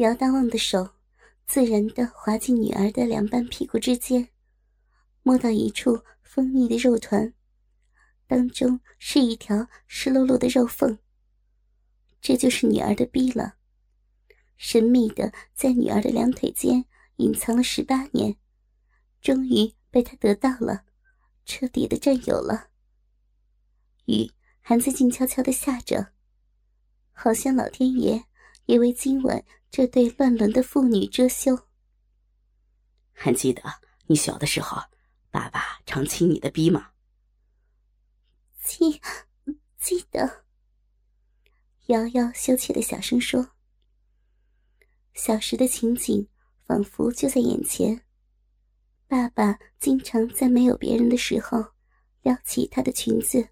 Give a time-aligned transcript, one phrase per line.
[0.00, 0.94] 姚大旺的手
[1.46, 4.30] 自然地滑进女儿的两半屁股之间，
[5.22, 7.34] 摸到一处丰腻的肉团，
[8.26, 10.98] 当中是一条湿漉漉的肉缝。
[12.22, 13.56] 这就是女儿的逼了，
[14.56, 16.86] 神秘的在女儿的两腿间
[17.16, 18.34] 隐藏了十八年，
[19.20, 20.86] 终于被他得到了，
[21.44, 22.68] 彻底的占有了。
[24.06, 24.32] 雨
[24.62, 26.14] 还在静悄悄的下着，
[27.12, 28.24] 好像老天爷
[28.70, 29.44] 也为今晚。
[29.68, 31.56] 这对乱伦的妇女遮羞。
[33.12, 33.62] 还记得
[34.06, 34.80] 你小的时候，
[35.30, 36.90] 爸爸常亲你的逼吗？
[38.62, 39.00] 记，
[39.78, 40.44] 记得。
[41.86, 43.50] 瑶瑶羞怯的小声说
[45.14, 46.28] ：“小时的情景
[46.64, 48.04] 仿佛就在眼前。
[49.08, 51.64] 爸爸经常在没有别人的时候，
[52.22, 53.48] 撩起她的裙子，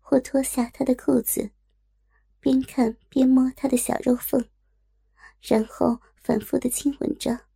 [0.00, 1.50] 或脱下她的裤子，
[2.40, 4.44] 边看边摸她的小肉缝。”
[5.40, 7.46] 然后反复的亲吻着，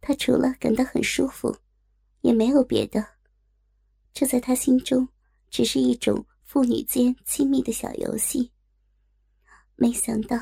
[0.00, 1.56] 他除了感到很舒服，
[2.22, 3.06] 也没有别的。
[4.12, 5.08] 这在他心中
[5.48, 8.52] 只是一种父女间亲密的小游戏。
[9.76, 10.38] 没想到，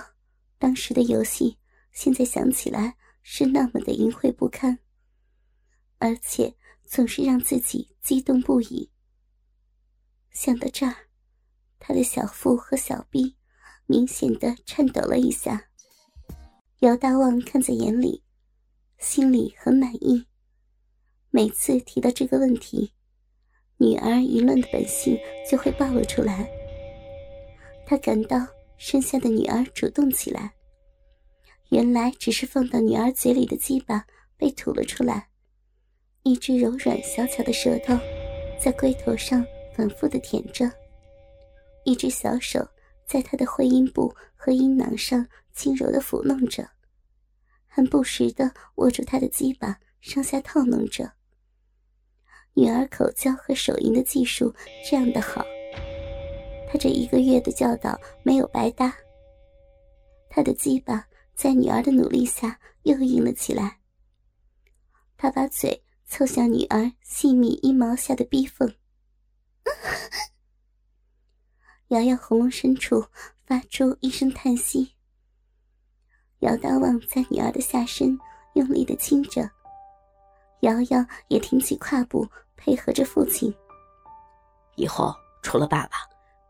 [0.59, 1.59] 当时的游戏
[1.93, 4.79] 现在想起来是那么的淫秽不堪，
[5.99, 8.91] 而且总是让自己激动不已。
[10.33, 11.09] 想到这儿，
[11.79, 13.37] 他的小腹和小臂
[13.87, 15.70] 明显的颤抖了一下。
[16.81, 18.23] 姚大旺看在眼里，
[18.97, 20.25] 心里很满意。
[21.29, 22.91] 每次提到这个问题，
[23.77, 25.15] 女儿愚乱的本性
[25.47, 26.51] 就会暴露出来。
[27.85, 28.39] 他感到
[28.79, 30.55] 生下的女儿主动起来，
[31.69, 34.07] 原来只是放到女儿嘴里的鸡巴
[34.39, 35.29] 被吐了出来，
[36.23, 37.95] 一只柔软小巧的舌头
[38.59, 39.45] 在龟头上
[39.77, 40.65] 反复的舔着，
[41.85, 42.67] 一只小手
[43.05, 45.29] 在他的会阴部和阴囊上。
[45.61, 46.67] 轻柔的抚弄着，
[47.67, 51.13] 还不时的握住他的鸡巴，上下套弄着。
[52.55, 54.55] 女儿口交和手淫的技术
[54.89, 55.45] 这样的好，
[56.67, 58.97] 他这一个月的教导没有白搭。
[60.31, 63.81] 他的鸡巴在女儿的努力下又硬了起来。
[65.19, 68.75] 他把嘴凑向女儿细密阴毛下的逼缝，
[71.89, 73.05] 瑶瑶喉咙深处
[73.45, 74.95] 发出一声叹息。
[76.41, 78.19] 姚大旺在女儿的下身
[78.55, 79.49] 用力的亲着，
[80.61, 83.55] 瑶瑶也挺起胯部配合着父亲。
[84.77, 85.99] 以后除了爸爸，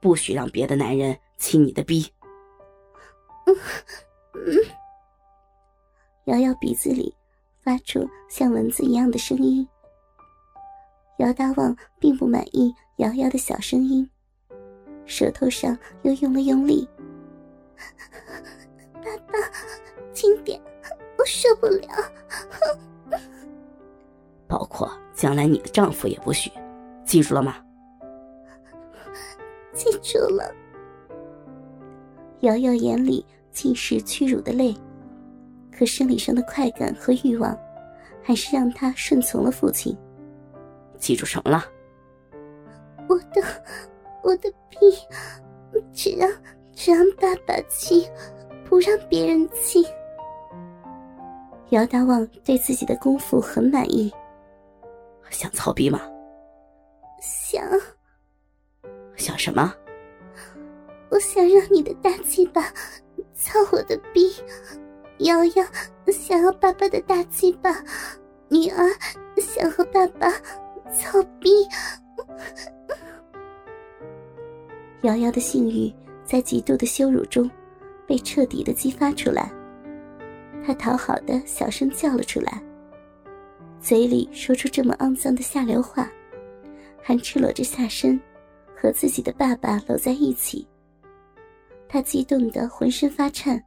[0.00, 2.06] 不许让别的男人亲你的逼。
[3.46, 3.56] 嗯
[4.34, 4.56] 嗯。
[6.26, 7.12] 瑶瑶鼻子里
[7.60, 9.66] 发出像蚊子一样的声音。
[11.18, 14.08] 姚大旺并不满意瑶瑶的小声音，
[15.04, 16.88] 舌头上又用了用力。
[20.12, 20.60] 轻点，
[21.18, 21.88] 我受不了。
[24.46, 26.50] 包括将来你的丈夫也不许，
[27.04, 27.56] 记住了吗？
[29.72, 30.52] 记住了。
[32.40, 34.74] 瑶瑶眼里尽是屈辱的泪，
[35.70, 37.56] 可生理上的快感和欲望，
[38.22, 39.96] 还是让她顺从了父亲。
[40.98, 41.64] 记住什么了？
[43.08, 43.42] 我的，
[44.22, 44.78] 我的屁，
[45.92, 46.30] 只让
[46.72, 48.04] 只让爸爸亲。
[48.70, 49.84] 不让别人亲。
[51.70, 54.12] 姚大旺对自己的功夫很满意。
[55.28, 56.00] 想操逼吗？
[57.20, 57.64] 想。
[59.16, 59.74] 想什么？
[61.10, 62.62] 我想让你的大鸡巴
[63.34, 64.32] 操我的逼。
[65.18, 65.64] 瑶瑶
[66.06, 67.84] 想要爸爸的大鸡巴，
[68.48, 68.88] 女儿
[69.36, 70.30] 想和爸爸
[70.94, 71.66] 操逼。
[75.02, 75.92] 瑶瑶的性欲
[76.24, 77.50] 在极度的羞辱中。
[78.10, 79.48] 被彻底的激发出来，
[80.66, 82.60] 他讨好的小声叫了出来，
[83.80, 86.10] 嘴里说出这么肮脏的下流话，
[87.00, 88.20] 还赤裸着下身，
[88.76, 90.66] 和自己的爸爸搂在一起。
[91.88, 93.62] 他激动的浑身发颤。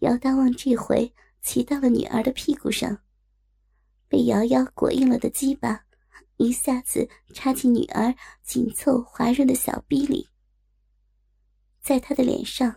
[0.00, 1.08] 姚大旺这回
[1.40, 2.98] 骑到了女儿的屁股上，
[4.08, 5.80] 被瑶瑶裹硬了的鸡巴，
[6.36, 8.12] 一下子插进女儿
[8.42, 10.28] 紧凑滑润的小逼里。
[11.82, 12.76] 在他的脸上，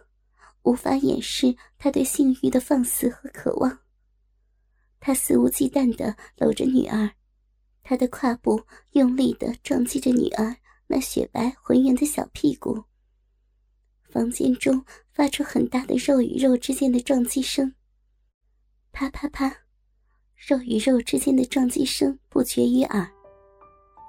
[0.63, 3.79] 无法掩饰他对性欲的放肆和渴望。
[4.99, 7.11] 他肆无忌惮地搂着女儿，
[7.83, 10.57] 他的胯部用力地撞击着女儿
[10.87, 12.83] 那雪白浑圆的小屁股。
[14.09, 17.75] 房间中发出很大的肉与肉之间的撞击声，
[18.91, 19.55] 啪啪啪，
[20.35, 23.07] 肉与肉之间的撞击声不绝于耳，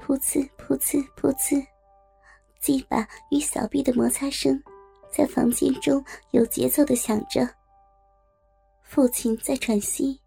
[0.00, 1.62] 噗呲噗呲噗呲，
[2.62, 4.62] 鸡巴与小臂的摩擦声。
[5.16, 7.48] 在房间中有节奏的响着，
[8.82, 10.20] 父亲在喘息，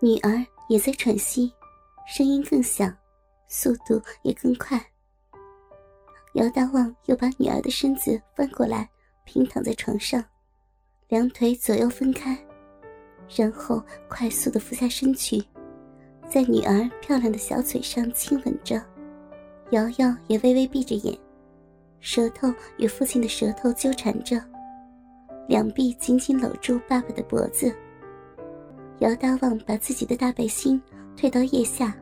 [0.00, 1.52] 女儿也在喘息，
[2.08, 2.92] 声音更响，
[3.46, 4.84] 速度也更快。
[6.34, 8.90] 姚大旺又把女儿的身子翻过来，
[9.24, 10.24] 平躺在床上，
[11.06, 12.36] 两腿左右分开，
[13.36, 15.40] 然后快速的俯下身去，
[16.28, 18.84] 在女儿漂亮的小嘴上亲吻着。
[19.70, 21.16] 瑶瑶也微微闭着眼，
[22.00, 24.40] 舌头与父亲的舌头纠缠着，
[25.48, 27.74] 两臂紧紧搂住爸爸的脖子。
[29.00, 30.80] 姚大旺把自己的大背心
[31.16, 31.94] 推到腋下，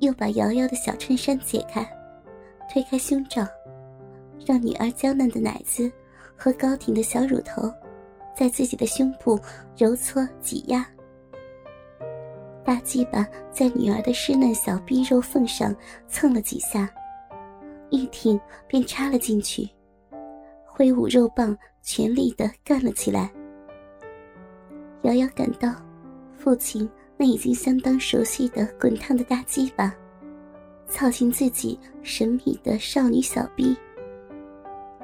[0.00, 1.84] 又把瑶瑶的小衬衫解开，
[2.72, 3.46] 推开胸罩，
[4.46, 5.90] 让女儿娇嫩的奶子
[6.36, 7.72] 和高挺的小乳头
[8.36, 9.38] 在自己的胸部
[9.76, 10.86] 揉搓挤压。
[12.64, 15.74] 大鸡巴在女儿的湿嫩小臂肉缝上
[16.08, 16.88] 蹭了几下，
[17.90, 19.68] 一挺便插了进去，
[20.64, 23.30] 挥舞肉棒，全力的干了起来。
[25.02, 25.74] 瑶瑶感到，
[26.36, 29.94] 父亲那已经相当熟悉的滚烫的大鸡巴，
[30.88, 33.76] 操进自己神秘的少女小臂。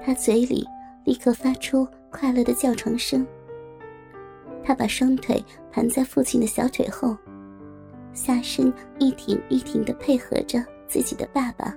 [0.03, 0.67] 她嘴里
[1.05, 3.27] 立刻发出快乐的叫床声。
[4.65, 7.17] 她把双腿盘在父亲的小腿后。
[8.13, 11.73] 下身一挺一挺的配合着自己的爸爸，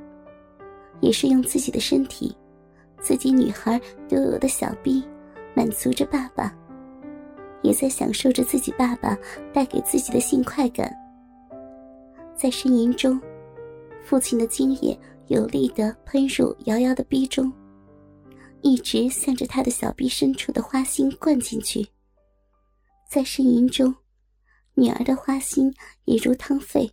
[1.03, 2.33] 也是用自己的身体，
[3.01, 3.77] 自己女孩
[4.07, 5.03] 独有的小臂，
[5.53, 6.55] 满足着爸爸，
[7.61, 9.17] 也在享受着自己爸爸
[9.53, 10.95] 带给自己的性快感。
[12.37, 13.21] 在呻吟中，
[14.01, 14.97] 父亲的精液
[15.27, 17.51] 有力的喷入瑶瑶的逼中，
[18.61, 21.85] 一直向着他的小臂深处的花心灌进去。
[23.09, 23.93] 在呻吟中。
[24.75, 25.71] 女儿的花心
[26.05, 26.91] 也如汤沸，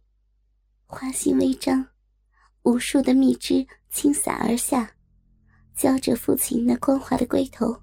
[0.84, 1.86] 花心微张，
[2.62, 4.90] 无数的蜜汁倾洒而下，
[5.75, 7.76] 浇着父亲那光滑的龟头，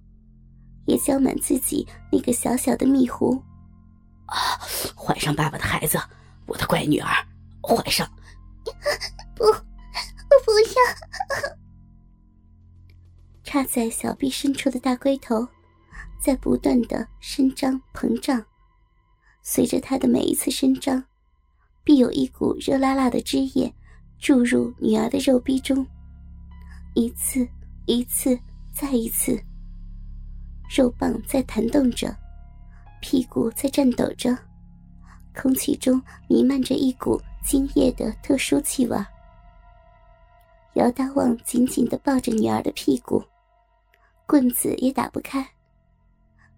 [0.86, 3.42] 也浇满自己那个小小的蜜壶。
[4.28, 4.60] 啊！
[4.96, 5.98] 怀上爸爸的孩子，
[6.48, 7.10] 我的乖女儿，
[7.62, 8.06] 怀上！
[9.36, 9.54] 不，我
[10.44, 11.58] 不要！
[13.44, 15.48] 插在小臂深处的大龟头，
[16.20, 18.44] 在不断的伸张膨胀。
[19.42, 21.02] 随着他的每一次伸张，
[21.84, 23.74] 必有一股热辣辣的汁液
[24.20, 25.88] 注入女儿的肉壁中，
[26.98, 27.48] 一次
[27.86, 28.36] 一次
[28.74, 29.40] 再一次。
[30.68, 32.12] 肉棒在弹动着，
[33.04, 34.36] 屁股在颤抖着，
[35.36, 38.98] 空气中弥漫着一股精液的特殊气味。
[40.74, 43.24] 姚大旺紧紧地抱着女儿的屁股，
[44.26, 45.48] 棍子也打不开。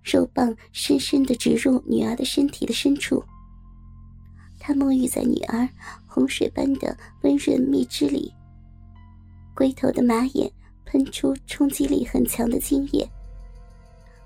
[0.02, 3.22] 肉棒深深的植入女儿的身体的深处，
[4.58, 5.68] 他沐浴在女儿
[6.08, 8.34] 洪水般的温润蜜汁里。
[9.60, 10.50] 龟头的马眼
[10.86, 13.06] 喷出冲击力很强的精液，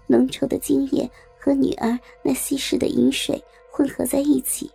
[0.06, 1.10] 浓稠的精液
[1.40, 4.70] 和女儿那稀释的饮水混合在一起。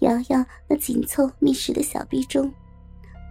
[0.00, 2.52] 瑶瑶那紧凑密实的小臂中，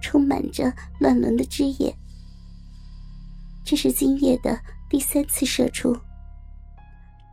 [0.01, 1.93] 充满着乱伦的汁液。
[3.65, 4.57] 这是精液的
[4.89, 5.93] 第三次射出。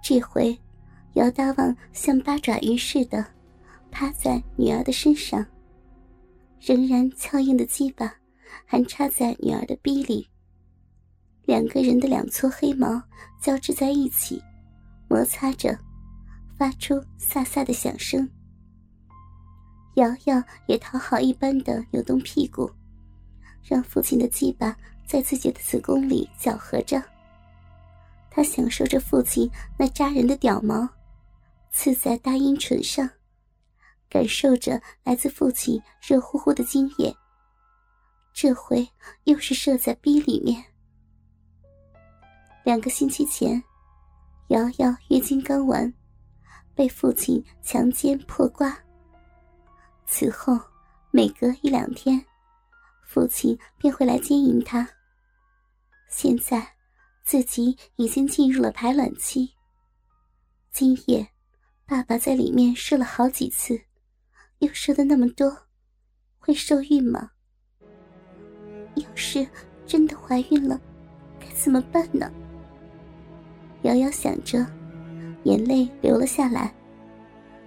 [0.02, 0.58] 这回，
[1.12, 3.24] 姚大旺像八爪鱼似的
[3.92, 5.46] 趴在女儿的身上，
[6.60, 8.12] 仍然俏硬的鸡巴
[8.64, 10.28] 还插在女儿的逼里。
[11.44, 13.02] 两个人的两撮黑毛
[13.40, 14.40] 交织在一起，
[15.08, 15.76] 摩擦着，
[16.56, 18.28] 发出飒飒的响声。
[19.96, 22.70] 瑶瑶也讨好一般的扭动屁股，
[23.62, 27.02] 让父亲的鸡巴在自己的子宫里搅和着。
[28.30, 30.88] 他享受着父亲那扎人的屌毛，
[31.70, 33.10] 刺在大阴唇上，
[34.08, 37.14] 感受着来自父亲热乎乎的精液。
[38.32, 38.88] 这回
[39.24, 40.64] 又是射在逼里面。
[42.64, 43.62] 两个星期前，
[44.48, 45.92] 瑶瑶月经刚完，
[46.74, 48.76] 被父亲强奸破瓜。
[50.06, 50.58] 此后
[51.10, 52.24] 每隔一两天，
[53.06, 54.88] 父亲便会来奸淫她。
[56.08, 56.66] 现在。
[57.24, 59.54] 自己已经进入了排卵期。
[60.72, 61.30] 今夜，
[61.86, 63.80] 爸爸在里面射了好几次，
[64.58, 65.56] 又射的那么多，
[66.40, 67.30] 会受孕吗？
[68.94, 69.46] 要是
[69.86, 70.80] 真的怀孕了，
[71.40, 72.30] 该怎么办呢？
[73.82, 74.66] 瑶瑶想着，
[75.44, 76.72] 眼泪流了下来，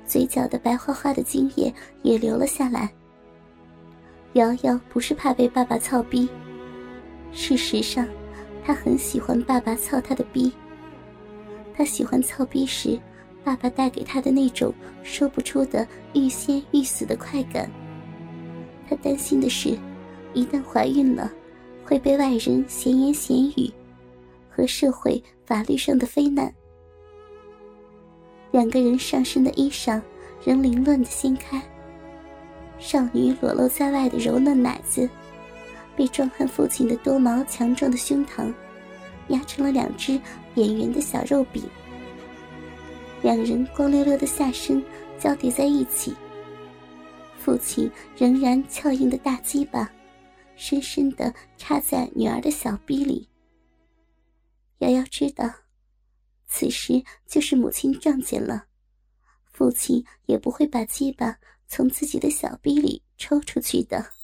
[0.06, 2.90] 嘴角的白花花的精液也流了下来。
[4.34, 6.30] 瑶瑶不是怕被爸爸操逼，
[7.32, 8.08] 事实上。
[8.68, 10.52] 她很喜欢爸爸操她的逼。
[11.76, 13.00] 她喜欢操逼时，
[13.44, 17.70] 爸爸带给她的那种说不出的欲仙欲死的快感。
[18.90, 19.78] 他担心的是，
[20.36, 21.32] 一旦怀孕了，
[21.84, 23.72] 会被外人闲言闲语，
[24.50, 26.54] 和社会法律上的非难。
[28.52, 30.02] 两个人上身的衣裳
[30.44, 31.62] 仍凌乱的掀开，
[32.78, 35.10] 少女裸露在外的柔嫩奶子，
[35.96, 38.54] 被壮汉父亲的多毛强壮的胸膛
[39.30, 40.20] 压成了两只
[40.54, 41.64] 扁圆的小肉饼。
[43.22, 44.84] 两人光溜溜的下身
[45.18, 46.14] 交叠在一起，
[47.40, 49.90] 父亲仍然翘硬的大鸡巴，
[50.56, 53.30] 深深的插在女儿的小臂里。
[54.80, 55.50] 瑶瑶知道，
[56.48, 58.66] 此时就是母亲撞见了，
[59.52, 64.15] 父亲也不会把鸡巴从自己的小臂里抽出去的。